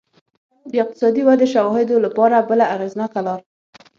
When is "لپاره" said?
2.05-2.45